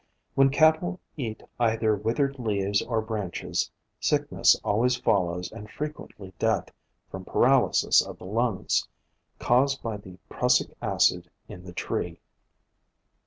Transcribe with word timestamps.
When 0.33 0.49
cattle 0.49 0.99
eat 1.15 1.43
either 1.59 1.95
withered 1.95 2.39
leaves 2.39 2.81
or 2.81 3.01
branches, 3.01 3.69
sickness 3.99 4.59
always 4.63 4.95
follows 4.95 5.51
and 5.51 5.69
frequently 5.69 6.33
death, 6.39 6.71
from 7.11 7.23
paralysis 7.23 8.01
of 8.01 8.17
the 8.17 8.25
lungs 8.25 8.87
caused 9.37 9.83
by 9.83 9.97
the 9.97 10.17
prussic 10.27 10.71
acid 10.81 11.29
in 11.47 11.65
the 11.65 11.73
tree. 11.73 12.19